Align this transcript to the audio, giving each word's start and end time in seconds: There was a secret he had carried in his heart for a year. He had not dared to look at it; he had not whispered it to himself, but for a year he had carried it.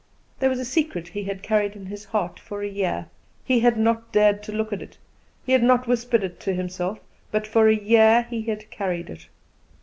There 0.39 0.49
was 0.49 0.57
a 0.57 0.65
secret 0.65 1.09
he 1.09 1.25
had 1.25 1.43
carried 1.43 1.75
in 1.75 1.85
his 1.85 2.05
heart 2.05 2.39
for 2.39 2.63
a 2.63 2.67
year. 2.67 3.05
He 3.45 3.59
had 3.59 3.77
not 3.77 4.11
dared 4.11 4.41
to 4.41 4.51
look 4.51 4.73
at 4.73 4.81
it; 4.81 4.97
he 5.45 5.51
had 5.51 5.61
not 5.61 5.85
whispered 5.85 6.23
it 6.23 6.39
to 6.39 6.55
himself, 6.55 6.97
but 7.29 7.45
for 7.45 7.67
a 7.67 7.75
year 7.75 8.23
he 8.27 8.41
had 8.41 8.71
carried 8.71 9.11
it. 9.11 9.27